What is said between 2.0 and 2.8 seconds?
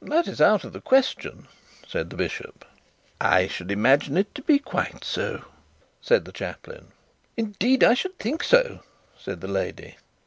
the bishop.